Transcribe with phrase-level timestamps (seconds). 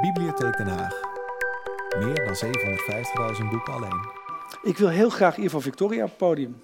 [0.00, 0.92] Bibliotheek Den Haag.
[1.98, 2.34] Meer dan
[3.38, 4.00] 750.000 boeken alleen.
[4.62, 6.62] Ik wil heel graag Ivo Victoria op het podium.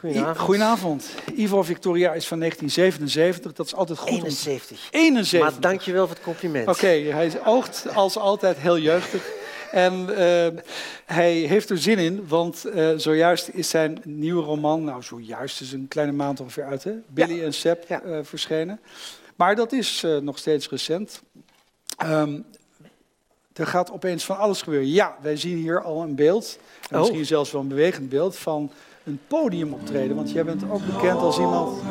[0.00, 0.38] Goedenavond.
[0.38, 1.10] Goedenavond.
[1.36, 3.52] Ivo Victoria is van 1977.
[3.52, 4.08] Dat is altijd goed.
[4.08, 4.88] om- 71.
[4.90, 5.40] 71.
[5.40, 6.68] Maar dankjewel voor het compliment.
[6.68, 9.22] Oké, hij is oogt als altijd heel jeugdig.
[9.76, 10.46] En eh,
[11.06, 15.72] hij heeft er zin in, want eh, zojuist is zijn nieuwe roman, nou zojuist is
[15.72, 16.92] een kleine maand ongeveer uit, hè?
[17.08, 18.02] Billy en Seb Ja.
[18.02, 18.80] eh, verschenen.
[19.36, 21.22] Maar dat is eh, nog steeds recent.
[21.96, 22.38] Ehm,
[23.52, 24.88] er gaat opeens van alles gebeuren.
[24.88, 26.58] Ja, wij zien hier al een beeld,
[26.90, 27.00] en Oh.
[27.00, 28.70] misschien zelfs wel een bewegend beeld, van
[29.04, 30.16] een podiumoptreden.
[30.16, 31.82] Want jij bent ook bekend als iemand...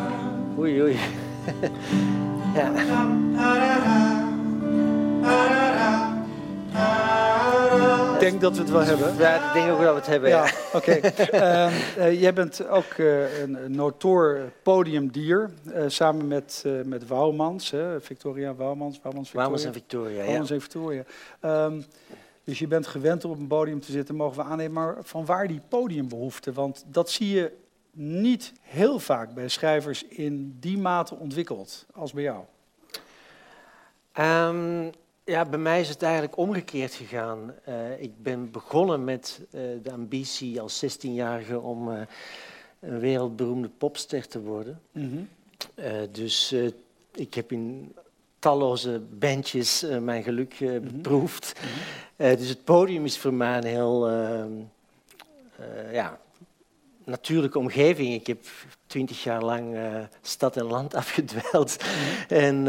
[0.57, 0.97] Oei, oei.
[2.55, 4.23] ja.
[8.29, 9.17] Denk dat we het wel hebben.
[9.17, 10.29] ja, ik denk ook dat we het hebben.
[10.29, 10.51] Ja, Ja.
[10.73, 10.91] oké.
[11.35, 18.01] Ehm, eh, jij bent ook eh, een, notoor podiumdier, eh, samen met, met Wouwmans, hè,
[18.01, 19.49] Victoria Wouwmans, Wouwmans Victoria.
[19.49, 20.23] Wamels en Victoria, ja.
[20.23, 21.03] Wouwmans en Victoria.
[21.39, 21.81] Ehm,
[22.43, 24.73] dus je bent gewend om op een podium te zitten, mogen we aannemen.
[24.73, 26.53] Maar van waar die podiumbehoefte?
[26.53, 27.51] Want dat zie je
[27.91, 32.43] niet heel vaak bij schrijvers in die mate ontwikkeld als bij jou.
[34.11, 34.89] Ehm,
[35.25, 37.53] ja, bij mij is het eigenlijk omgekeerd gegaan.
[37.63, 42.01] Eh, ik ben begonnen met eh, de ambitie als 16-jarige om eh,
[42.79, 44.81] een wereldberoemde popster te worden.
[45.75, 46.55] Eh, dus
[47.15, 47.95] ik heb in
[48.45, 51.53] talloze bandjes mijn geluk eh, beproefd.
[52.15, 54.51] Eh, dus het podium is voor mij een heel ehm,
[55.91, 56.19] ja,
[57.03, 58.13] natuurlijke omgeving.
[58.13, 58.39] Ik heb
[58.87, 59.77] twintig jaar lang
[60.21, 61.83] stad en land afgedweld.
[62.27, 62.67] En,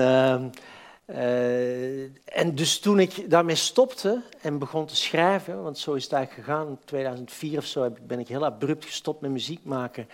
[1.06, 2.02] eh,
[2.38, 6.46] en dus toen ik daarmee stopte en begon te schrijven, want zo is het eigenlijk
[6.46, 10.08] gegaan, in 2004 of zo ben ik heel abrupt gestopt met muziek maken.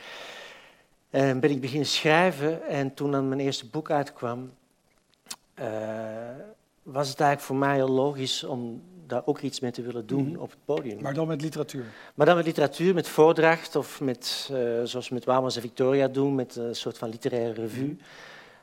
[1.10, 4.52] En ben ik beginnen schrijven en toen dan mijn eerste boek uitkwam,
[5.54, 5.66] eh,
[6.82, 10.28] was het eigenlijk voor mij heel logisch om daar ook iets mee te willen doen
[10.28, 10.40] Mhm.
[10.40, 11.02] op het podium.
[11.02, 11.84] Maar dan met literatuur.
[12.14, 16.08] Maar dan met literatuur, met voordracht of met, eh, zoals we met Wamers en Victoria
[16.08, 17.96] doen, met een soort van literaire revue.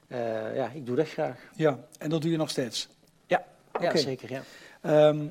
[0.09, 1.40] Eh, ja, ik doe dat graag.
[1.56, 2.88] Ja, en dat doe je nog steeds.
[3.28, 3.97] Ja, Oké.
[3.97, 4.31] zeker.
[4.31, 4.42] Ja.
[4.81, 5.28] Ehm,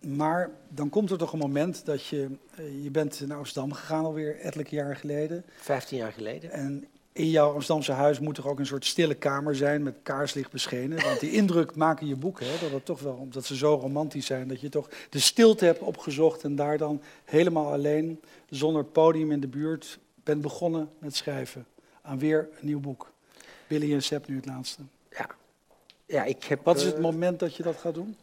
[0.00, 4.04] maar dan komt er toch een moment dat je, eh, je bent naar Amsterdam gegaan
[4.04, 5.44] alweer ettelijke jaar geleden.
[5.56, 6.50] Vijftien jaar geleden.
[6.50, 10.50] En in jouw Amsterdamse huis moet er ook een soort stille kamer zijn met kaarslicht
[10.50, 11.02] beschenen.
[11.02, 14.26] Want die indruk maken je boeken, hè, dat het toch wel, omdat ze zo romantisch
[14.26, 19.32] zijn, dat je toch de stilte hebt opgezocht en daar dan helemaal alleen, zonder podium
[19.32, 21.66] in de buurt, bent begonnen met schrijven
[22.02, 23.12] aan weer een nieuw boek.
[23.70, 24.82] Billy en Seb nu het laatste.
[25.10, 25.26] Ja.
[26.06, 28.16] Ja, ik heb, Wat is het eh, moment dat je dat gaat doen?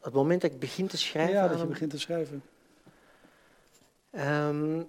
[0.00, 1.34] het moment dat ik begin te schrijven?
[1.34, 2.42] Ja, dat je begint te schrijven.
[4.10, 4.82] Ehm,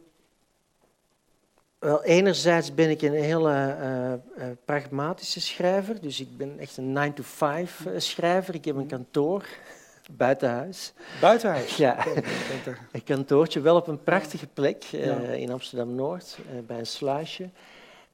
[1.79, 4.19] wel, enerzijds ben ik een hele eh, eh,
[4.65, 6.01] pragmatische schrijver.
[6.01, 8.55] Dus ik ben echt een 9-to-5 eh, schrijver.
[8.55, 9.45] Ik heb een kantoor
[10.11, 10.93] buiten huis.
[11.21, 11.77] Buitenhuis.
[11.77, 11.93] Ja.
[11.93, 12.87] Kijk, kijk daar.
[12.91, 15.17] Een kantoortje, wel op een prachtige plek Ja.
[15.17, 17.49] in Amsterdam-Noord, bij een sluisje.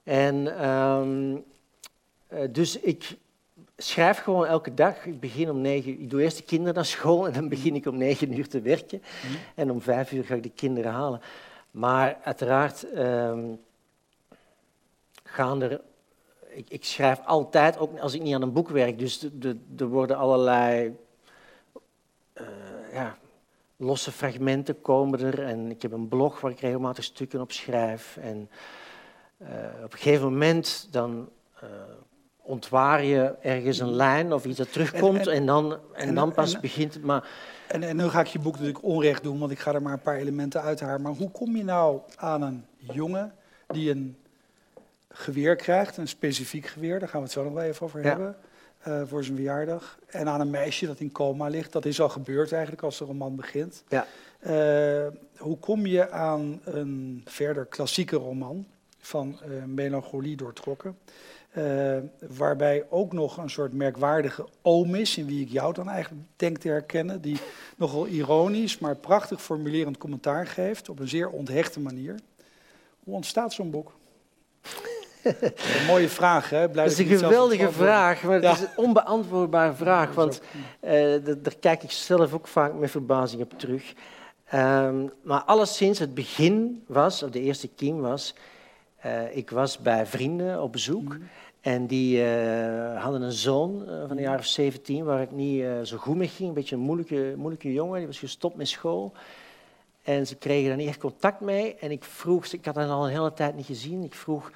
[0.06, 1.36] En ehm,
[2.28, 3.18] eh, dus ik
[3.78, 5.06] schrijf gewoon elke dag.
[5.06, 7.86] Ik begin om negen ik doe eerst de kinderen naar school en dan begin ik
[7.86, 9.02] om negen uur te werken.
[9.02, 9.38] Mhm.
[9.56, 11.22] En om vijf uur ga ik de kinderen halen.
[11.72, 13.46] Maar uiteraard ehm,
[15.24, 15.82] gaan er...
[16.48, 19.28] Ik, ik schrijf altijd, ook als ik niet aan een boek werk, dus
[19.78, 20.96] er worden allerlei...
[22.34, 22.46] eh,
[22.94, 23.18] ja,
[23.78, 28.18] losse fragmenten komen er en ik heb een blog waar ik regelmatig stukken op schrijf.
[28.18, 28.50] En
[29.84, 31.30] op een gegeven moment dan
[31.60, 31.68] eh,
[32.42, 36.32] ontwaar je ergens een lijn of iets dat terugkomt En- en, en- dan, en, dan
[36.34, 37.04] pas en- begint het.
[37.04, 37.30] Maar
[37.68, 39.94] En, en nu ga ik je boek natuurlijk onrecht doen, want ik ga er maar
[39.94, 41.02] een paar elementen uithalen.
[41.02, 43.34] Maar hoe kom je nou aan een jongen
[43.68, 44.18] die een
[45.10, 48.08] geweer krijgt, een specifiek geweer, daar gaan we het zo nog wel even over Ja.
[48.08, 48.36] hebben,
[48.82, 49.98] eh, voor zijn verjaardag.
[50.08, 51.72] En aan een meisje dat in coma ligt.
[51.72, 53.84] Dat is al gebeurd eigenlijk als de roman begint.
[53.88, 54.06] Ja.
[54.40, 55.08] Eh,
[55.38, 58.66] hoe kom je aan een verder klassieke roman
[59.06, 60.98] van eh, melancholie doortrokken?
[61.52, 61.98] Eh,
[62.30, 66.58] waarbij ook nog een soort merkwaardige oom is, in wie ik jou dan eigenlijk denk
[66.58, 67.38] te herkennen, die
[67.78, 72.16] nogal ironisch, maar prachtig formulerend commentaar geeft op een zeer onthechte manier.
[73.04, 73.92] Hoe ontstaat zo'n boek?
[75.24, 76.70] een mooie vraag, hè?
[76.70, 78.50] Blij dat is een geweldige vraag, maar Ja.
[78.50, 80.14] het is een onbeantwoordbare vraag.
[80.14, 80.42] Want
[80.80, 83.94] eh, daar kijk ik zelf ook vaak met verbazing op terug.
[84.46, 88.34] Ehm, maar alleszins, het begin was, of de eerste kiem was,
[89.06, 91.04] eh, ik was bij vrienden op bezoek.
[91.04, 91.22] Mhm.
[91.62, 95.66] En die eh, hadden een zoon eh, van een jaar of 17 waar het niet
[95.84, 96.48] zo goed mee ging.
[96.48, 99.14] Een beetje een moeilijke, moeilijke jongen, die was gestopt met school.
[100.04, 101.76] En ze kregen daar niet echt contact mee.
[101.76, 104.52] En ik vroeg, ik had hen al een hele tijd niet gezien, ik vroeg,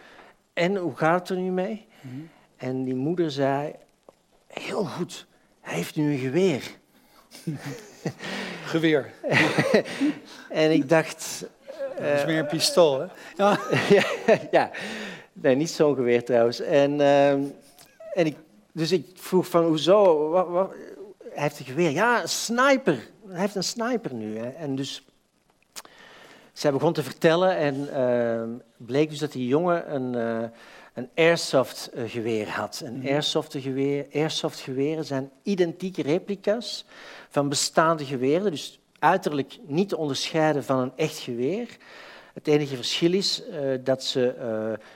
[0.54, 1.88] en hoe gaat het er nu mee?
[2.58, 3.76] En die moeder zei,
[4.48, 5.26] heel goed,
[5.62, 6.64] hij heeft nu een geweer.
[8.66, 9.14] Geweer.
[10.50, 11.48] en ik dacht...
[12.00, 13.08] Dat is meer een pistool, hè?
[13.96, 14.08] Ja.
[14.52, 14.72] ja,
[15.34, 16.60] nee, niet zo'n geweer trouwens.
[16.60, 17.42] En, ehm,
[18.14, 18.38] en ik,
[18.72, 20.30] dus ik vroeg van, hoezo?
[20.30, 20.74] Wat, wat,
[21.34, 21.92] hij heeft een geweer.
[21.92, 23.08] Ja, een sniper.
[23.28, 24.38] Hij heeft een sniper nu.
[24.38, 24.50] Hè.
[24.50, 25.04] En dus
[26.54, 30.50] zij begon te vertellen en ehm, bleek dus dat die jongen een, uh,
[30.94, 32.82] een airsoft eh, geweer had.
[32.86, 33.08] Een mhm.
[33.08, 36.86] airsoft geweer, airsoft geweren zijn identieke replica's
[37.30, 38.52] van bestaande geweren.
[38.52, 41.78] Dus uiterlijk niet te onderscheiden van een echt geweer.
[42.34, 44.36] Het enige verschil is uh, dat ze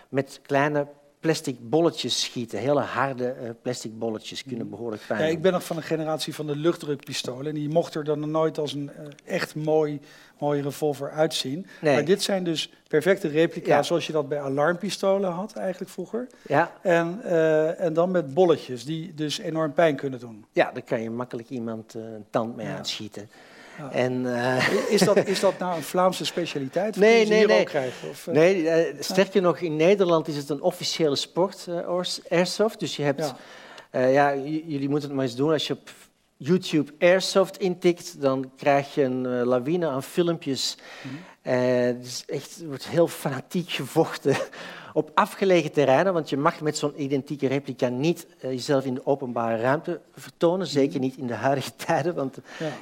[0.09, 0.87] met kleine
[1.23, 2.59] plastic bolletjes schieten.
[2.59, 6.35] Hele harde uh, plastic bolletjes kunnen behoorlijk pijn ja, Ik ben nog van de generatie
[6.35, 7.45] van de luchtdrukpistolen.
[7.45, 9.99] En die mocht er dan nooit als een uh, echt mooi,
[10.39, 11.67] mooie revolver uitzien.
[11.81, 11.93] Nee.
[11.93, 16.27] Maar dit zijn dus perfecte replica's zoals je dat bij alarmpistolen had eigenlijk vroeger.
[16.47, 16.71] Ja.
[16.81, 20.45] En, uh, en dan met bolletjes die dus enorm pijn kunnen doen.
[20.51, 23.29] Ja, daar kan je makkelijk iemand een tand mee aanschieten.
[23.91, 24.89] En, uh...
[24.89, 26.95] is, dat, is dat nou een Vlaamse specialiteit?
[26.95, 27.63] Nee, nee, nee.
[27.63, 28.33] Krijgen, of, uh...
[28.33, 31.67] nee uh, sterker nog, in Nederland is het een officiële sport,
[32.29, 32.79] airsoft.
[32.79, 33.33] Dus je hebt,
[33.91, 34.05] ja.
[34.05, 35.51] ja jullie moeten het maar eens doen.
[35.51, 35.89] Als je op
[36.37, 40.77] YouTube airsoft intikt, dan krijg je een lawine aan filmpjes.
[41.01, 44.35] Mm het is echt, wordt heel fanatiek gevochten
[44.93, 49.05] op afgelegen terreinen, want je mag met zo'n identieke replica niet uh, jezelf in de
[49.05, 52.37] openbare ruimte vertonen, zeker niet in de huidige tijden, want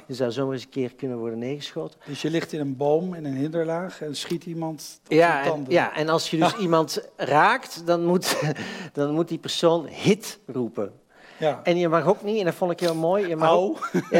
[0.06, 1.98] je zou zomaar eens een keer kunnen worden neergeschoten.
[2.06, 5.66] Dus je ligt in een boom in een hinderlaag en schiet iemand op ja, tanden.
[5.66, 8.42] En, ja, en als je dus iemand raakt, dan moet,
[8.92, 10.92] dan moet die persoon hit roepen.
[11.42, 11.60] Ja.
[11.62, 13.90] En je mag ook niet, en dat vond ik heel mooi, je mag, ook,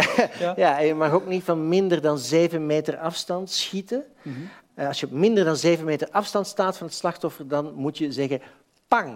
[0.40, 0.78] ja, ja.
[0.78, 4.04] je mag ook niet van minder dan zeven meter afstand schieten.
[4.22, 4.50] Mm -hmm.
[4.76, 7.98] Uh, als je op minder dan zeven meter afstand staat van het slachtoffer, dan moet
[7.98, 8.40] je zeggen
[8.88, 9.14] pang.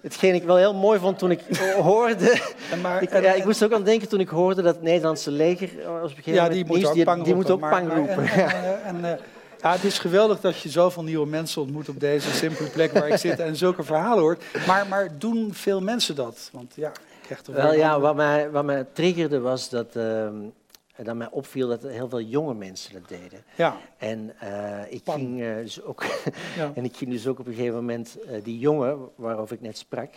[0.00, 1.40] Hetgeen ik wel heel mooi vond toen ik
[1.82, 2.40] hoorde.
[2.82, 5.86] Maar, ik, ja, ik moest ook aan denken toen ik hoorde dat het Nederlandse leger.
[5.86, 8.24] Als ja, die moet ook die, pang die moet ook pang roepen.
[8.28, 9.18] En, en, en,
[9.62, 13.08] ja, het is geweldig dat je zoveel nieuwe mensen ontmoet op deze simpele plek waar
[13.08, 14.44] ik zit en zulke verhalen hoort.
[14.66, 16.48] Maar, maar doen veel mensen dat?
[16.52, 17.74] Want ja, ik krijg toch wel.
[17.74, 19.96] Ja, wat mij, wat mij triggerde was dat.
[19.96, 20.28] Uh,
[21.04, 23.44] dat mij opviel dat heel veel jonge mensen dat deden.
[23.56, 23.76] Ja.
[23.96, 26.04] En uh, ik ging uh, dus ook
[26.56, 26.72] ja.
[26.74, 29.78] en ik ging dus ook op een gegeven moment uh, die jongen waarover ik net
[29.78, 30.14] sprak,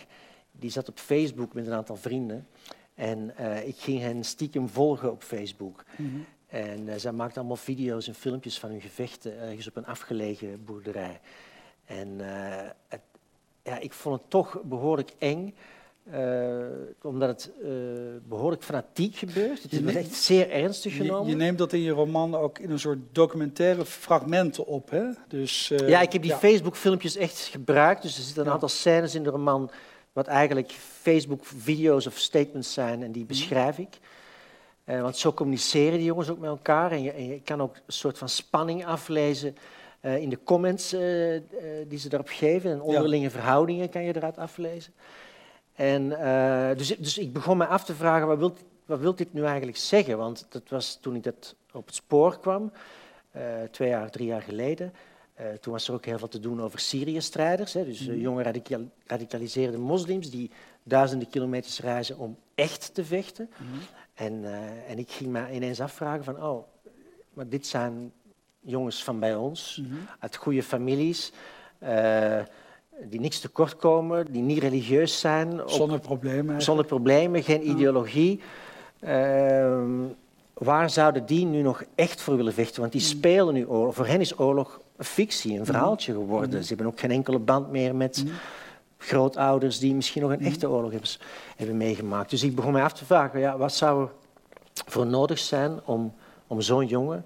[0.52, 2.46] die zat op Facebook met een aantal vrienden
[2.94, 3.34] en
[3.66, 5.84] ik ging hen stiekem volgen op Facebook.
[5.96, 6.26] Mm -hmm.
[6.46, 11.20] En zij maakten allemaal video's en filmpjes van hun gevechten ergens op een afgelegen boerderij.
[11.84, 12.18] En
[12.88, 13.00] het,
[13.62, 15.54] ja, ik vond het toch behoorlijk eng,
[16.12, 16.66] uh,
[17.02, 17.50] omdat het
[18.28, 19.62] behoorlijk fanatiek gebeurt.
[19.62, 21.24] Het is echt zeer ernstig genomen.
[21.24, 25.04] Je, je, neemt dat in je roman ook in een soort documentaire fragmenten op, hè?
[25.28, 26.38] Dus, ja, ik heb die ja.
[26.38, 28.02] Facebook-filmpjes echt gebruikt.
[28.02, 29.70] Dus er zitten een aantal scènes in de roman
[30.12, 30.70] wat eigenlijk
[31.00, 33.98] Facebook-video's of statements zijn en die beschrijf ik.
[34.84, 36.92] Want zo communiceren die jongens ook met elkaar.
[36.92, 39.56] En je, en je kan ook een soort van spanning aflezen
[40.00, 40.90] in de comments
[41.88, 42.70] die ze daarop geven.
[42.70, 43.30] En onderlinge ja.
[43.30, 44.92] verhoudingen kan je eruit aflezen.
[45.74, 46.08] En,
[46.76, 48.54] dus, dus ik begon me af te vragen, wat wil,
[48.86, 50.18] wat wil dit nu eigenlijk zeggen?
[50.18, 52.72] Want dat was toen ik dat op het spoor kwam,
[53.70, 54.92] twee jaar, drie jaar geleden.
[55.60, 57.72] toen was er ook heel veel te doen over Syrië-strijders.
[57.72, 58.14] Dus mm.
[58.14, 60.50] jonge radical, radicaliseerde moslims die
[60.82, 63.50] duizenden kilometers reizen om echt te vechten.
[63.56, 63.66] Mm.
[64.14, 64.44] En,
[64.88, 66.64] en ik ging me ineens afvragen van, oh,
[67.34, 68.12] maar dit zijn
[68.60, 70.08] jongens van bij ons, mm -hmm.
[70.18, 71.32] uit goede families,
[71.82, 72.42] uh,
[73.02, 75.60] die niks tekort komen, die niet religieus zijn.
[75.66, 76.62] Zonder problemen.
[76.62, 78.40] Zonder problemen, geen ideologie.
[79.00, 79.78] Uh,
[80.54, 82.80] waar zouden die nu nog echt voor willen vechten?
[82.80, 83.06] Want die mm.
[83.06, 83.94] spelen nu oorlog.
[83.94, 85.66] Voor hen is oorlog een fictie, een mhm.
[85.66, 86.54] verhaaltje geworden.
[86.54, 86.62] Mm.
[86.62, 88.24] Ze hebben ook geen enkele band meer met
[88.98, 91.08] grootouders die misschien nog een echte oorlog hebben,
[91.56, 92.30] hebben meegemaakt.
[92.30, 94.10] Dus ik begon mij af te vragen, ja, wat zou er
[94.86, 96.14] voor nodig zijn om,
[96.46, 97.24] om zo'n jongen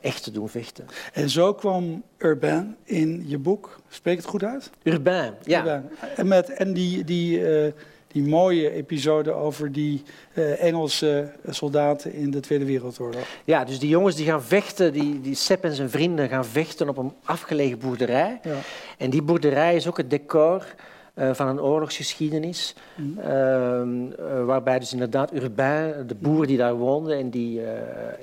[0.00, 0.86] echt te doen vechten.
[1.12, 3.80] En zo kwam Urbain in je boek.
[3.88, 4.70] Spreek het goed uit?
[4.82, 5.58] Urbain, ja.
[5.58, 5.90] Urbain.
[6.16, 7.72] En, met, en die, die, uh,
[8.06, 10.02] die mooie episode over die
[10.34, 13.22] uh, Engelse soldaten in de Tweede Wereldoorlog.
[13.44, 16.88] Ja, dus die jongens die gaan vechten, die, die Sepp en zijn vrienden gaan vechten
[16.88, 18.40] op een afgelegen boerderij.
[18.42, 18.56] Ja.
[18.98, 20.64] En die boerderij is ook het decor
[21.14, 22.74] van een oorlogsgeschiedenis.
[22.96, 23.18] Mm.
[23.18, 27.60] Uh, uh, waarbij dus inderdaad Urbain, de boer die daar woonde en die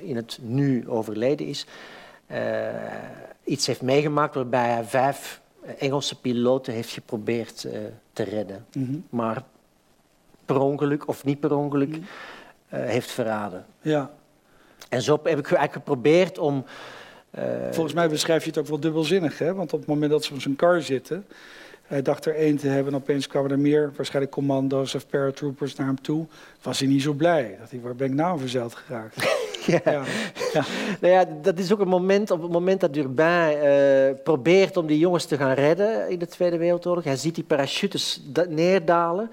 [0.02, 1.66] in het nu overleden is,
[3.44, 5.40] iets heeft meegemaakt waarbij hij vijf
[5.78, 7.66] Engelse piloten heeft geprobeerd
[8.12, 8.66] te redden.
[8.72, 9.04] Mm -hmm.
[9.10, 9.42] Maar
[10.44, 12.04] per ongeluk of niet per ongeluk mm.
[12.68, 13.66] heeft verraden.
[13.80, 14.10] Ja.
[14.88, 16.64] En zo heb ik eigenlijk geprobeerd om.
[17.70, 19.54] Volgens mij beschrijf je het ook wel dubbelzinnig, hè?
[19.54, 21.26] Want op het moment dat ze op zijn kar zitten,
[21.90, 25.74] Hij dacht er één te hebben en opeens kwamen er meer, waarschijnlijk commando's of paratroopers
[25.74, 26.26] naar hem toe.
[26.62, 27.56] Was hij niet zo blij.
[27.58, 29.14] Dacht hij, waar ben ik nou verzeild geraakt?
[29.66, 29.80] ja.
[29.84, 30.04] Ja.
[30.52, 30.64] ja.
[31.00, 34.86] Nou ja, dat is ook een moment, op het moment dat Urbain uh, probeert om
[34.86, 37.04] die jongens te gaan redden in de Tweede Wereldoorlog.
[37.04, 39.30] Hij ziet die parachutes neerdalen.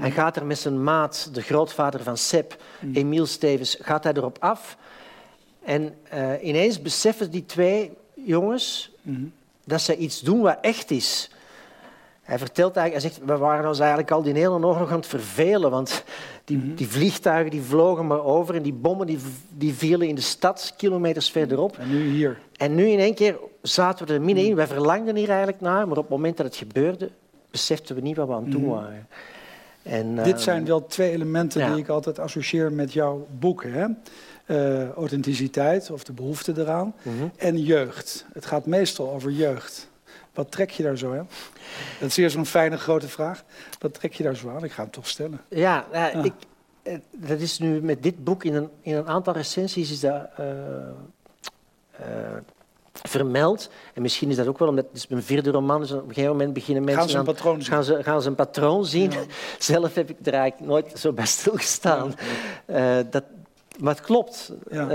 [0.00, 2.94] En gaat er met zijn maat, de grootvader van Sepp, mm.
[2.94, 4.76] Emiel Stevens, gaat hij erop af.
[5.64, 9.32] En uh, ineens beseffen die twee jongens mm.
[9.64, 11.30] dat ze iets doen wat echt is.
[12.28, 15.06] Hij vertelt eigenlijk, hij zegt, we waren ons eigenlijk al die hele oorlog aan het
[15.06, 16.04] vervelen, want
[16.44, 16.74] die, mm -hmm.
[16.74, 19.18] die, vliegtuigen die vlogen maar over en die bommen die,
[19.48, 21.78] die vielen in de stad, kilometers verderop.
[21.78, 22.38] En nu hier.
[22.56, 24.54] En nu in één keer zaten we er middenin.
[24.54, 27.10] Wij verlangden hier eigenlijk naar, maar op het moment dat het gebeurde,
[27.50, 29.06] beseften we niet wat we aan het doen waren.
[29.82, 33.64] En, Dit ehm, zijn wel twee elementen die ik altijd associeer met jouw boek.
[33.64, 33.86] Hè?
[34.46, 36.94] Uh, authenticiteit of de behoefte eraan.
[37.02, 37.30] Mm -hmm.
[37.36, 38.26] En jeugd.
[38.32, 39.88] Het gaat meestal over jeugd.
[40.38, 41.28] Wat trek je daar zo aan?
[42.00, 43.44] Dat is eerst zo'n fijne grote vraag.
[43.78, 44.64] Wat trek je daar zo aan?
[44.64, 45.40] Ik ga hem toch stellen.
[45.48, 46.24] Ja, nou, ah.
[46.24, 46.32] ik,
[46.82, 50.28] eh, dat is nu met dit boek in een, in een aantal recensies is dat,
[50.40, 50.46] uh,
[52.00, 52.06] uh,
[52.92, 53.70] vermeld.
[53.94, 55.92] En misschien is dat ook wel omdat het is mijn vierde roman is.
[55.92, 57.72] op een gegeven moment beginnen mensen gaan ze een patroon zien.
[57.72, 59.10] Gaan ze, gaan ze een patroon zien.
[59.10, 59.20] Ja.
[59.58, 62.14] Zelf heb ik er eigenlijk nooit zo bij stilgestaan.
[62.66, 63.02] Ja.
[63.02, 63.24] dat,
[63.78, 64.52] maar het klopt.
[64.70, 64.90] Ja.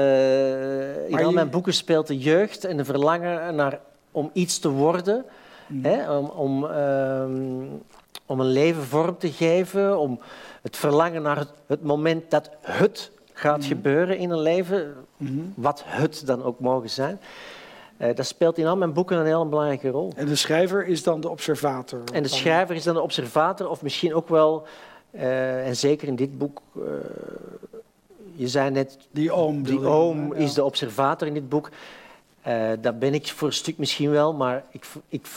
[1.08, 3.80] in al mijn boeken speelt de jeugd en de verlangen naar
[4.14, 5.26] om iets te worden,
[5.68, 5.86] mm.
[5.86, 7.82] hè, om, om, um,
[8.26, 10.20] om een leven vorm te geven, om
[10.62, 13.64] het verlangen naar het, het moment dat het gaat mm.
[13.64, 15.54] gebeuren in een leven, mm.
[15.56, 17.20] wat het dan ook mogen zijn.
[17.98, 20.12] Uh, dat speelt in al mijn boeken een heel belangrijke rol.
[20.16, 22.02] En de schrijver is dan de observator?
[22.14, 24.64] En de schrijver is dan de observator, of misschien ook wel,
[25.12, 26.84] uh, en zeker in dit boek, uh,
[28.36, 28.98] je zei net...
[29.12, 29.64] Die oom.
[29.64, 31.70] Die oom is de observator in dit boek.
[32.48, 35.28] Uh, dat ben ik voor een stuk misschien wel, maar ik, ik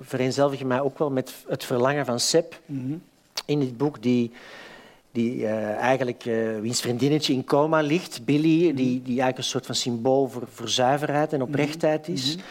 [0.00, 3.02] vereenzelvig mij ook wel met het verlangen van Sepp mm -hmm.
[3.44, 4.32] in dit boek, die,
[5.12, 8.76] die uh, eigenlijk uh, wiens vriendinnetje in coma ligt, Billy, mm -hmm.
[8.76, 12.42] die, die eigenlijk een soort van symbool voor, voor zuiverheid en oprechtheid is, mm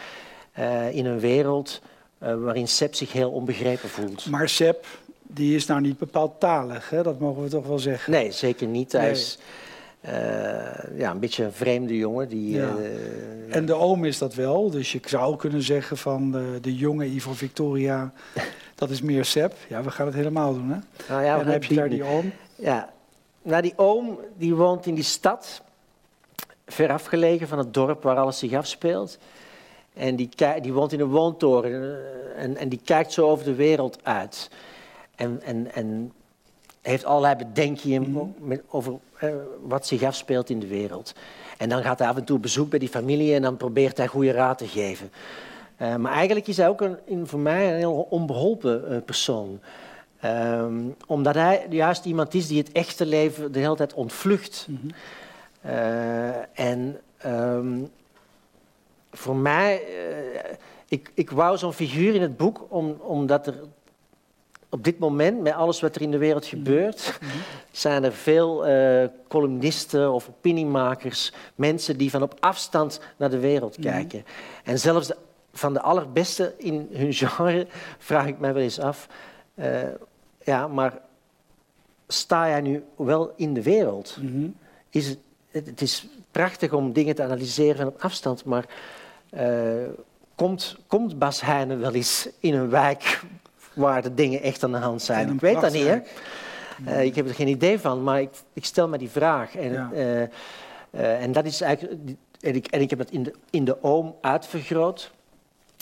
[0.52, 0.88] -hmm.
[0.88, 1.80] in een wereld
[2.18, 4.26] waarin Sepp zich heel onbegrepen voelt.
[4.26, 4.86] Maar Sepp,
[5.22, 7.02] die is nou niet bepaald talig, hè?
[7.02, 8.12] dat mogen we toch wel zeggen?
[8.12, 8.92] Nee, zeker niet.
[8.92, 9.10] Hij nee.
[9.10, 9.38] is
[10.96, 12.28] ja, een beetje een vreemde jongen.
[12.28, 12.74] Die, ja.
[12.78, 14.70] uh, en de oom is dat wel.
[14.70, 18.12] Dus je zou kunnen zeggen van de, de jonge Ivo Victoria,
[18.74, 19.54] dat is meer Sep.
[19.68, 20.78] Ja, we gaan het helemaal doen, hè?
[21.08, 22.32] Nou ja, en dan heb je daar die oom.
[22.54, 22.92] Ja,
[23.42, 25.62] nou die oom die woont in die stad,
[26.66, 29.18] ver afgelegen van het dorp waar alles zich afspeelt.
[29.94, 30.28] En die,
[30.60, 34.50] die woont in een woontoren eh, en, en die kijkt zo over de wereld uit.
[35.14, 36.12] En, en, en
[36.86, 38.60] heeft allerlei bedenkingen mm.
[38.68, 39.30] over uh,
[39.62, 41.14] wat zich afspeelt in de wereld.
[41.58, 44.06] En dan gaat hij af en toe bezoek bij die familie en dan probeert hij
[44.06, 45.10] goede raad te geven.
[45.82, 49.60] Uh, maar eigenlijk is hij ook een, voor mij een heel onbeholpen uh, persoon.
[50.24, 54.66] Um, omdat hij juist iemand is die het echte leven de hele tijd ontvlucht.
[54.68, 54.90] Mm -hmm.
[56.52, 57.90] en um,
[59.12, 59.82] voor mij,
[60.88, 63.54] ik, ik wou zo'n figuur in het boek om, omdat er
[64.68, 66.56] op dit moment, met alles wat er in de wereld mhm.
[66.56, 67.40] gebeurt, mm -hmm.
[67.70, 73.78] zijn er veel uh, columnisten of opiniemakers, mensen die van op afstand naar de wereld
[73.78, 73.88] mhm.
[73.88, 74.24] kijken.
[74.64, 75.16] En zelfs de,
[75.52, 77.66] van de allerbeste in hun genre
[77.98, 79.08] vraag ik mij wel eens af,
[79.54, 79.82] uh,
[80.44, 80.98] ja, maar
[82.08, 84.16] sta jij nu wel in de wereld?
[84.20, 84.56] Mm -hmm.
[84.90, 85.18] is het,
[85.50, 88.66] het, het, is prachtig om dingen te analyseren van op afstand, maar
[89.30, 89.88] uh,
[90.34, 93.20] komt, komt Bas Heijnen wel eens in een wijk
[93.76, 95.32] waar de dingen echt aan de hand zijn.
[95.32, 95.98] Ik weet dat niet, hè?
[96.88, 99.56] Uh, ik heb er geen idee van, maar ik, ik stel me die vraag.
[99.56, 99.90] En, ja.
[99.92, 102.00] uh, uh, en dat is eigenlijk.
[102.40, 105.10] En ik, en ik heb het in de, in de oom uitvergroot.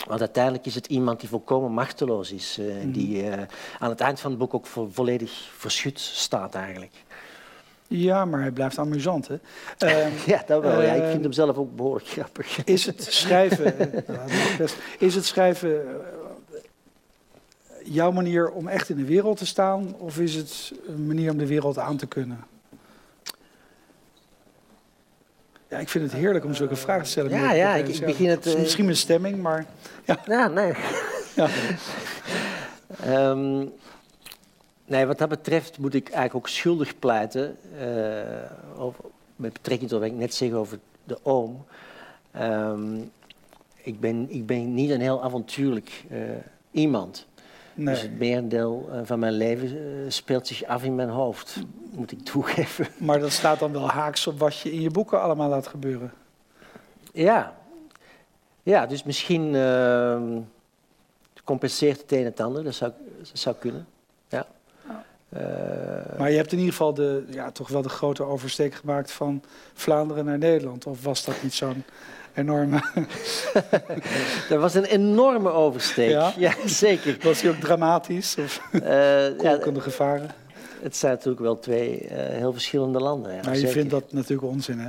[0.06, 2.58] Want uiteindelijk is het iemand die volkomen machteloos is.
[2.60, 2.92] Mm.
[2.92, 3.24] Die
[3.78, 6.92] aan het eind van het boek ook vo volledig verschut staat, eigenlijk.
[7.86, 9.38] Ja, maar hij blijft amusant, hè?
[9.84, 10.82] Uh, ja, dat wel.
[10.82, 12.64] ja, ik vind hem zelf ook behoorlijk grappig.
[12.64, 13.74] Is het schrijven...
[14.98, 15.82] is het schrijven
[17.84, 21.38] jouw manier om echt in de wereld te staan, of is het een manier om
[21.38, 22.44] de wereld aan te kunnen?
[25.68, 27.30] Ja, ik vind het heerlijk om zulke vragen te stellen.
[27.30, 28.46] Ja, ja, ik, ik begin het...
[28.46, 28.58] Uh...
[28.58, 29.66] Misschien mijn stemming, maar...
[30.04, 30.72] Ja, ja nee.
[31.36, 31.48] Ja.
[33.30, 33.72] um,
[34.84, 37.56] nee, wat dat betreft moet ik eigenlijk ook schuldig pleiten...
[37.80, 39.04] Uh, over,
[39.36, 41.64] met betrekking tot wat ik net zeg over de oom.
[42.40, 43.10] Um,
[43.82, 46.18] ik, ben, ik ben niet een heel avontuurlijk uh,
[46.70, 47.26] iemand.
[47.74, 47.94] Nee.
[47.94, 51.56] Dus het merendeel uh, van mijn leven uh, speelt zich af in mijn hoofd,
[51.90, 52.86] moet ik toegeven.
[53.06, 56.12] Maar dat staat dan wel haaks op wat je in je boeken allemaal laat gebeuren.
[57.12, 57.54] Ja,
[58.62, 60.22] ja dus misschien uh,
[61.44, 62.64] compenseert het een en het ander.
[62.64, 63.86] Dat zou, dat zou kunnen.
[64.28, 64.46] Ja.
[65.28, 65.40] Uh,
[66.18, 69.42] maar je hebt in ieder geval de, ja, toch wel de grote oversteek gemaakt van
[69.72, 70.86] Vlaanderen naar Nederland.
[70.86, 71.84] Of was dat niet zo'n
[72.34, 72.82] enorme...
[74.48, 77.16] dat was een enorme oversteek, ja, ja zeker.
[77.22, 78.36] Was die ook dramatisch?
[78.38, 78.60] Of
[79.36, 80.30] kolkende ja, gevaren?
[80.82, 83.34] Het zijn natuurlijk wel twee uh, heel verschillende landen.
[83.34, 84.88] Ja, maar je vindt dat natuurlijk onzin, hè?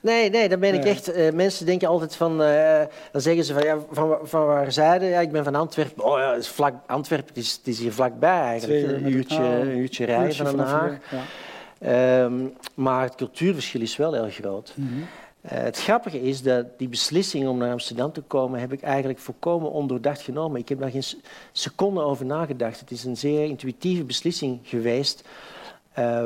[0.00, 1.16] Nee, nee, dan ben ik echt.
[1.16, 2.42] Uh, mensen denken altijd van.
[2.42, 2.80] Uh,
[3.12, 5.06] dan zeggen ze van, ja, van, van waar zijde?
[5.06, 6.04] Ja, ik ben van Antwerpen.
[6.04, 8.86] Oh ja, is vlak, Antwerpen is, het is hier vlakbij eigenlijk.
[8.86, 10.98] Een uurtje, een uurtje rijden van Den Haag.
[11.10, 12.22] Ja.
[12.22, 14.72] Um, maar het cultuurverschil is wel heel groot.
[14.74, 15.06] Mm -hmm.
[15.42, 19.18] Uh, het grappige is dat die beslissing om naar Amsterdam te komen, heb ik eigenlijk
[19.18, 20.60] volkomen ondoordacht genomen.
[20.60, 21.04] Ik heb daar geen
[21.52, 22.80] seconde over nagedacht.
[22.80, 25.24] Het is een zeer intuïtieve beslissing geweest,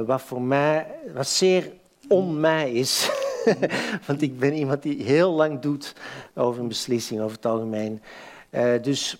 [0.06, 1.72] wat voor mij, wat zeer
[2.08, 3.10] on mij is.
[4.06, 5.94] Want ik ben iemand die heel lang doet
[6.34, 8.02] over een beslissing, over het algemeen.
[8.50, 9.16] Uh, dus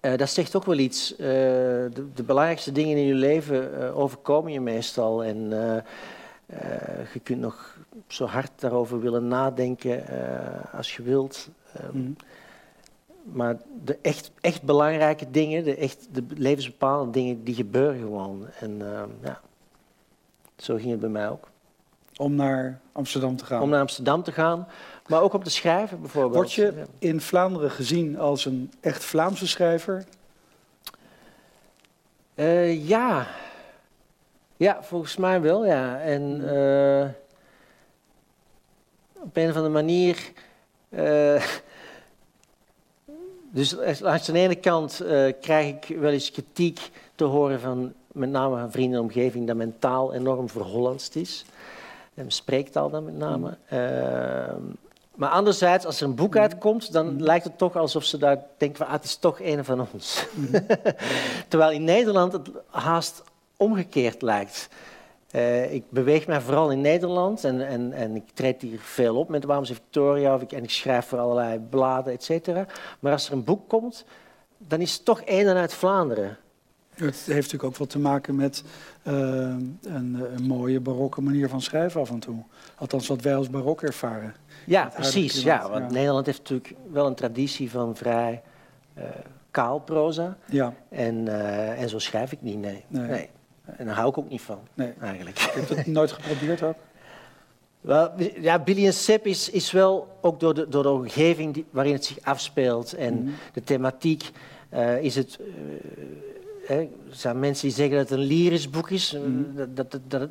[0.00, 1.14] dat zegt ook wel iets.
[1.16, 5.24] De, de, belangrijkste dingen in je leven overkomen je meestal.
[5.24, 5.52] En
[7.12, 7.76] je kunt nog
[8.06, 10.04] zo hard daarover willen nadenken
[10.72, 11.48] als je wilt.
[11.92, 12.16] Mm.
[13.22, 18.46] Maar de echt, echt belangrijke dingen, de, echt, de levensbepalende dingen, die gebeuren gewoon.
[18.60, 18.78] En
[19.22, 19.40] ja,
[20.56, 21.48] zo ging het bij mij ook.
[22.16, 23.62] Om naar Amsterdam te gaan?
[23.62, 24.66] Om naar Amsterdam te gaan,
[25.06, 26.34] maar ook om te schrijven bijvoorbeeld.
[26.34, 30.04] Word je in Vlaanderen gezien als een echt Vlaamse schrijver?
[32.34, 33.26] Uh, ja.
[34.58, 36.00] Ja, volgens mij wel, ja.
[36.00, 37.06] En uh,
[39.22, 40.32] op een of andere manier...
[40.88, 41.42] Uh,
[43.50, 45.04] dus langs de ene kant
[45.40, 49.56] krijg ik wel eens kritiek te horen van met name van vrienden en omgeving dat
[49.56, 51.44] mijn taal enorm verhollandst is
[52.26, 53.56] spreektaal dan met name.
[53.68, 54.62] Ehm,
[55.14, 57.20] maar anderzijds, als er een boek uitkomt, dan mm.
[57.20, 60.26] lijkt het toch alsof ze daar denken van, ah, het is toch een van ons.
[60.34, 60.48] Mm.
[61.48, 63.22] Terwijl in Nederland het haast
[63.58, 64.68] omgekeerd lijkt.
[65.34, 69.28] Uh, ik beweeg mij vooral in Nederland en, en, en ik treed hier veel op
[69.28, 72.66] met de Waamse Victoria of ik, en ik schrijf voor allerlei bladen, et cetera.
[73.00, 74.04] Maar als er een boek komt,
[74.58, 76.36] dan is het toch een uit Vlaanderen.
[76.90, 78.64] Het heeft natuurlijk ook wat te maken met
[79.02, 82.42] uh, een, een, mooie barokke manier van schrijven af en toe.
[82.76, 84.34] Althans, wat wij als barok ervaren.
[84.66, 85.42] Ja, precies.
[85.42, 88.42] Ja, want Nederland heeft natuurlijk wel een traditie van vrij
[88.98, 89.04] uh,
[89.50, 90.36] kaal proza.
[90.46, 90.74] Ja.
[90.88, 92.84] En, uh, en zo schrijf ik niet, nee.
[92.88, 93.06] nee.
[93.06, 93.28] nee.
[93.76, 94.92] En daar hou ik ook niet van, nee.
[95.00, 95.38] eigenlijk.
[95.38, 96.76] Je hebt het nooit geprobeerd ook?
[97.80, 101.64] Wel, ja, Billy en Sip is, is wel ook door de, door de omgeving die,
[101.70, 103.34] waarin het zich afspeelt en mm -hmm.
[103.52, 104.30] de thematiek
[104.72, 105.38] uh, is het
[106.68, 109.12] er zijn mensen die zeggen dat het een lyrisch boek is.
[109.12, 109.46] Mm.
[109.54, 110.30] Dat, dat, dat,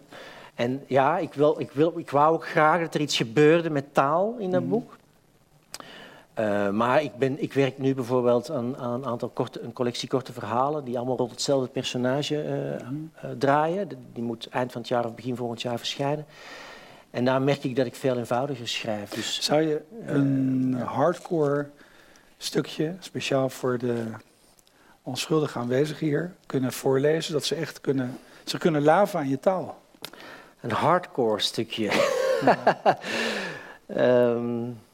[0.56, 3.94] en ja, ik, wil, ik, wil, ik wou ook graag dat er iets gebeurde met
[3.94, 4.70] taal in dat mm.
[4.70, 4.97] boek.
[6.40, 10.10] Uh, maar ik, ben, ik werk nu bijvoorbeeld aan, aan een aantal korte, een collectie
[10.10, 13.12] korte verhalen die allemaal rond hetzelfde personage uh, mm.
[13.26, 13.90] uh, draaien.
[14.14, 16.26] Die moet eind van het jaar of begin volgend jaar verschijnen.
[17.10, 19.10] En daar merk ik dat ik veel eenvoudiger schrijf.
[19.10, 21.70] Dus, Zou je een hardcore
[22.38, 24.04] stukje, speciaal voor de
[25.02, 29.82] onschuldige aanwezigen hier kunnen voorlezen, dat ze echt kunnen, ze kunnen laven aan je taal.
[30.62, 31.92] Een hardcore stukje.
[32.42, 32.98] Ja.
[34.32, 34.78] um,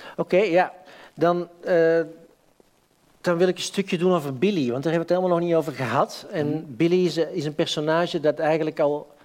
[0.00, 0.72] Oké, okay, ja.
[1.14, 2.00] Dan, uh,
[3.20, 5.48] dan wil ik een stukje doen over Billy, want daar hebben we het helemaal nog
[5.48, 6.26] niet over gehad.
[6.30, 6.64] En mm.
[6.68, 9.18] Billy is, is, een personage dat eigenlijk al...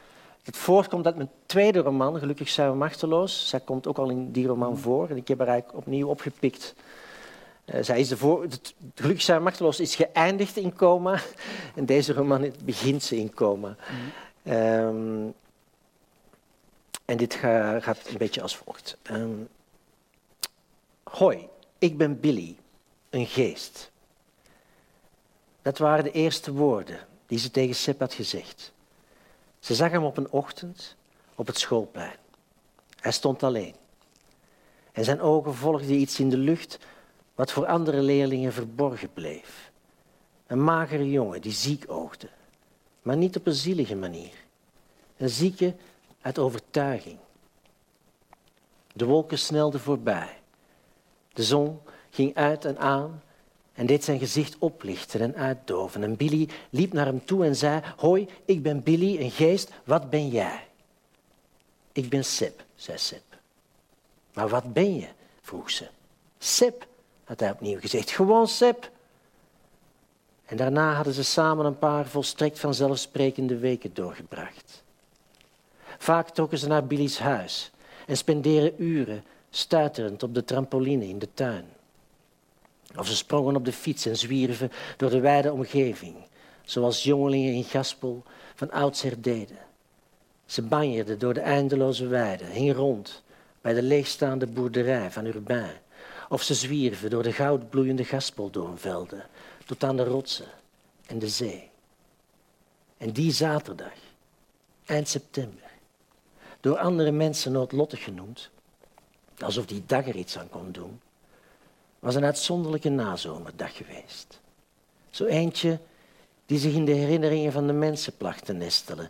[0.44, 3.50] Het voortkomt uit mijn tweede roman, Gelukkig zijn we machteloos.
[3.50, 4.78] Zij komt ook al in die roman mm.
[4.78, 6.76] voor en ik heb haar eigenlijk opnieuw opgepikt
[7.66, 11.20] uh, zij is de voor, het gelukkig zijn machteloos is geëindigd in coma
[11.76, 13.76] en deze roman begint ze in coma.
[14.44, 14.54] Mm.
[14.54, 15.34] Um,
[17.06, 18.98] en dit ga, gaat een beetje als volgt.
[19.12, 19.48] Um,
[21.12, 22.58] Hoi, ik ben Billy,
[23.10, 23.92] een geest.
[25.62, 28.74] Dat waren de eerste woorden die ze tegen Sip had gezegd.
[29.60, 30.96] Ze zag hem op een ochtend
[31.36, 32.16] op het schoolplein.
[33.00, 33.76] Hij stond alleen.
[34.92, 36.80] En zijn ogen volgden iets in de lucht
[37.36, 39.72] wat voor andere leerlingen verborgen bleef.
[40.48, 42.30] Een magere jongen die ziek oogde,
[43.02, 44.34] maar niet op een zielige manier.
[45.18, 45.76] Een zieke
[46.22, 47.18] uit overtuiging.
[48.94, 50.44] De wolken snelden voorbij.
[51.36, 53.22] De zon ging uit en aan
[53.74, 56.04] en deed zijn gezicht oplichten en uitdoven.
[56.04, 60.10] En Billy liep naar hem toe en zei: Hoi, ik ben Billy, een geest, wat
[60.10, 60.68] ben jij?
[61.92, 63.24] Ik ben Sip, zei Sip.
[64.34, 65.08] Maar wat ben je?
[65.42, 65.88] vroeg ze.
[66.38, 66.88] Sip,
[67.24, 68.12] had hij opnieuw gezegd.
[68.12, 68.92] Gewoon Sep.
[70.46, 74.84] En daarna hadden ze samen een paar volstrekt vanzelfsprekende weken doorgebracht.
[75.98, 77.72] Vaak trokken ze naar Billy's huis
[78.08, 79.24] en spenderen uren
[79.56, 81.66] stuiterend op de trampoline in de tuin.
[82.96, 86.16] Of ze sprongen op de fiets en zwierven door de wijde omgeving,
[86.64, 88.24] zoals jongelingen in Gaspel
[88.56, 89.58] van oudsher deden.
[90.46, 93.24] Ze banjerden door de eindeloze weiden, hingen rond
[93.62, 95.78] bij de leegstaande boerderij van Urbain.
[96.30, 99.26] Of ze zwierven door de goudbloeiende gaspeldoornvelden
[99.66, 100.48] tot aan de rotsen
[101.06, 101.70] en de zee.
[102.98, 103.94] En die zaterdag,
[104.86, 105.70] eind september,
[106.60, 108.50] door andere mensen noodlottig genoemd,
[109.40, 111.02] alsof die dag er iets aan kon doen,
[112.00, 114.40] was een uitzonderlijke nazomerdag geweest.
[115.10, 115.80] Zo eentje
[116.46, 119.10] die zich in de herinneringen van de mensen placht te nestelen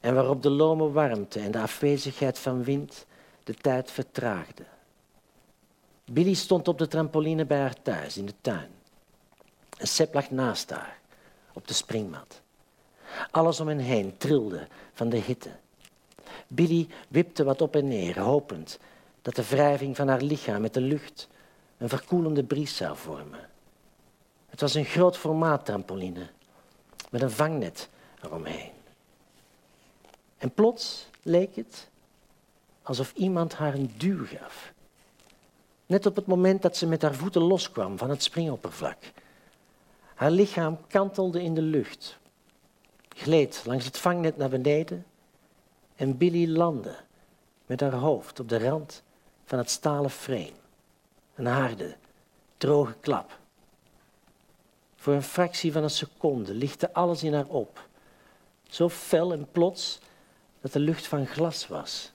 [0.00, 3.06] en waarop de lome warmte en de afwezigheid van wind
[3.44, 4.66] de tijd vertraagden.
[6.04, 8.70] Billy stond op de trampoline bij haar thuis in de tuin.
[9.78, 10.98] En Sepp lag naast haar
[11.52, 12.40] op de springmat.
[13.30, 15.50] Alles om hen heen trilde van de hitte.
[16.46, 18.78] Billy wipte wat op en neer, hopend
[19.22, 21.28] dat de wrijving van haar lichaam met de lucht
[21.78, 23.48] een verkoelende bries zou vormen.
[24.48, 26.26] Het was een groot formaat trampoline
[27.10, 27.88] met een vangnet
[28.22, 28.70] eromheen.
[30.38, 31.88] En plots leek het
[32.82, 34.72] alsof iemand haar een duw gaf.
[35.86, 38.98] Net op het moment dat ze met haar voeten loskwam van het springoppervlak.
[40.14, 42.18] Haar lichaam kantelde in de lucht,
[43.08, 45.04] gleed langs het vangnet naar beneden
[45.96, 46.96] en Billy landde
[47.66, 49.02] met haar hoofd op de rand
[49.44, 50.52] van het stalen frame.
[51.34, 51.96] Een harde,
[52.56, 53.38] droge klap.
[54.96, 57.88] Voor een fractie van een seconde lichtte alles in haar op.
[58.68, 59.98] Zo fel en plots
[60.60, 62.12] dat de lucht van glas was.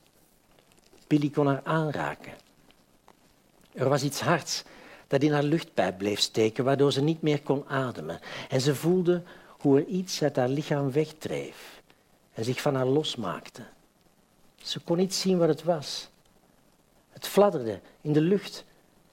[1.08, 2.34] Billy kon haar aanraken.
[3.74, 4.64] Er was iets hards
[5.08, 8.20] dat in haar luchtpijp bleef steken, waardoor ze niet meer kon ademen.
[8.50, 11.82] En ze voelde hoe er iets uit haar lichaam wegdreef
[12.34, 13.64] en zich van haar losmaakte.
[14.56, 16.10] Ze kon niet zien wat het was.
[17.18, 18.64] Het fladderde in de lucht,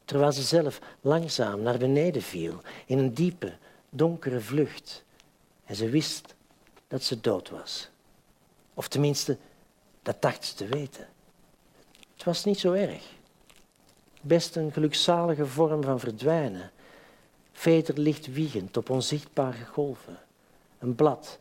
[0.05, 3.53] terwijl ze zelf langzaam naar beneden viel, in een diepe,
[3.91, 5.05] donkere vlucht.
[5.65, 6.35] En ze wist
[6.89, 7.89] dat ze dood was.
[8.75, 9.37] Of tenminste,
[10.03, 11.09] dat dacht ze te weten.
[12.15, 13.05] Het was niet zo erg.
[14.21, 16.71] Best een gelukzalige vorm van verdwijnen.
[17.53, 20.19] Veterlicht wiegend op onzichtbare golven.
[20.79, 21.39] Een blad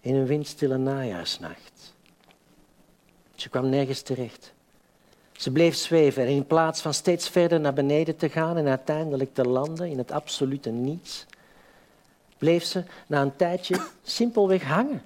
[0.00, 1.94] in een windstille najaarsnacht.
[3.34, 4.52] Ze kwam nergens terecht.
[5.42, 9.34] Ze bleef zweven en in plaats van steeds verder naar beneden te gaan en uiteindelijk
[9.34, 11.26] te landen in het absolute niets,
[12.38, 15.02] bleef ze na een tijdje simpelweg hangen.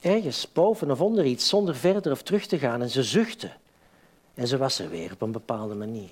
[0.00, 2.82] Ergens boven of onder iets, zonder verder of terug te gaan.
[2.82, 3.50] En ze zuchtte.
[4.34, 6.10] En ze was er weer op een bepaalde manier.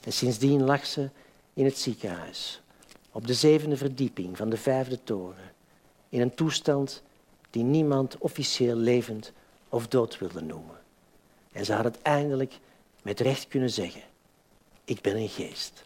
[0.00, 1.08] En sindsdien lag ze
[1.54, 2.60] in het ziekenhuis,
[3.12, 5.52] op de zevende verdieping van de vijfde toren,
[6.08, 7.02] in een toestand
[7.50, 9.32] die niemand officieel levend
[9.68, 10.77] of dood wilde noemen.
[11.52, 12.58] En ze had het eindelijk
[13.02, 14.00] met recht kunnen zeggen:
[14.84, 15.84] Ik ben een geest.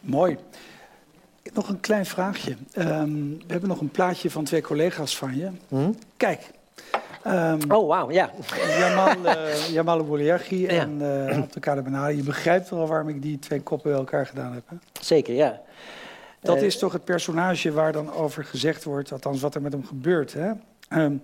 [0.00, 0.36] Mooi.
[1.52, 2.56] Nog een klein vraagje.
[2.72, 5.50] Ehm, we hebben nog een plaatje van twee collega's van je.
[5.68, 5.92] Hm?
[6.16, 6.50] Kijk.
[7.26, 8.30] Um, oh, wauw, ja.
[8.78, 12.16] Jamal, uh, Jamal en uh, Abdelkader Benali.
[12.16, 14.62] Je begrijpt wel waarom ik die twee koppen bij elkaar gedaan heb.
[14.66, 14.76] Hè?
[15.00, 15.60] Zeker, ja.
[16.40, 19.72] Dat uh, is toch het personage waar dan over gezegd wordt, althans wat er met
[19.72, 20.32] hem gebeurt.
[20.32, 20.50] Hè?
[21.02, 21.22] Um,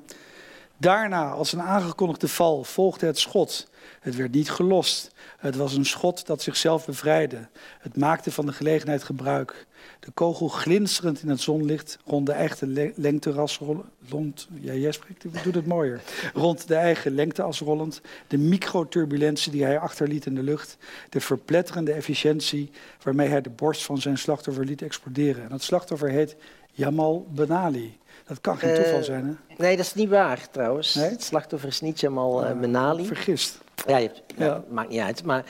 [0.78, 3.70] daarna, als een aangekondigde val, volgde het schot.
[4.00, 5.10] Het werd niet gelost.
[5.38, 7.48] Het was een schot dat zichzelf bevrijdde.
[7.80, 9.66] Het maakte van de gelegenheid gebruik.
[10.00, 14.48] De kogel glinsterend in het zonlicht rond de eigen lengteras rollend.
[14.60, 16.00] Ja, jij spreekt, doet het mooier.
[16.34, 18.00] Rond de eigen lengteas rollend.
[18.26, 20.76] De microturbulentie die hij achterliet in de lucht.
[21.08, 22.70] De verpletterende efficiëntie
[23.02, 25.42] waarmee hij de borst van zijn slachtoffer liet exploderen.
[25.42, 26.36] En dat slachtoffer heet
[26.72, 27.98] Jamal Benali.
[28.26, 29.54] Dat kan geen toeval zijn, hè?
[29.56, 30.94] Nee, dat is niet waar trouwens.
[30.94, 31.10] Nee?
[31.10, 33.06] Het slachtoffer is niet Jamal uh, Benali.
[33.06, 33.58] Vergist.
[33.86, 35.24] Ja, je hebt, ja, maakt niet uit.
[35.24, 35.44] Maar,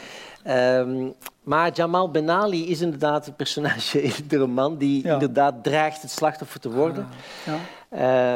[0.81, 5.13] um, maar Jamal Benali is inderdaad een personage in de roman die ja.
[5.13, 7.09] inderdaad dreigt het slachtoffer te worden.
[7.47, 7.59] Ah, ja.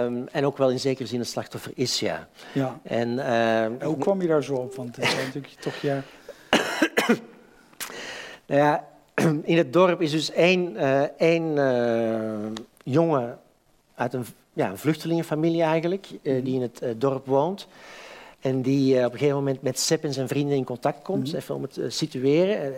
[0.05, 2.29] Um, en ook wel in zekere zin een slachtoffer is, ja.
[2.53, 2.81] ja.
[2.83, 4.75] En, um, en hoe kwam je daar zo op?
[4.75, 6.03] Want het is natuurlijk toch ja.
[8.47, 8.85] nou ja,
[9.43, 13.39] in het dorp is dus één, uh, één uh, jongen
[14.03, 17.69] uit een, ja, een vluchtelingenfamilie eigenlijk, uh, die in het dorp woont.
[18.43, 21.33] En die uh, op een gegeven moment met Sepp en zijn vrienden in contact komt,
[21.33, 21.39] mm.
[21.39, 22.73] even om het te uh, situeren.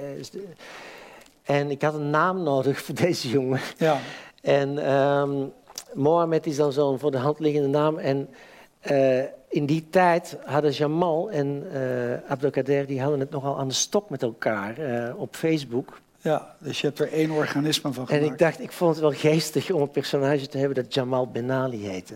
[1.43, 3.61] En ik had een naam nodig voor deze jongen.
[3.77, 3.99] Ja.
[4.41, 5.53] En um,
[5.95, 7.99] Mohamed is dan zo'n voor de hand liggende naam.
[7.99, 8.29] En
[8.91, 11.67] uh, in die tijd hadden Jamal en
[12.29, 14.77] Abdelkader, die hadden het nogal aan de stok met elkaar
[15.17, 16.01] op Facebook.
[16.25, 18.25] Ja, dus je hebt er één organisme van gemaakt.
[18.25, 21.31] En ik dacht, ik vond het wel geestig om een personage te hebben dat Jamal
[21.31, 22.15] Benali heette.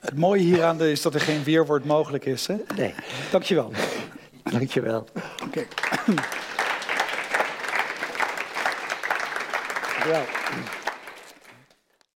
[0.00, 2.46] Het mooie hieraan is dat er geen weerwoord mogelijk is.
[2.46, 2.56] Hè?
[2.76, 2.94] Nee.
[3.30, 3.72] Dankjewel.
[4.42, 5.06] Dankjewel.
[5.46, 5.46] Oké.
[5.46, 5.66] Okay.
[10.08, 10.22] Ja.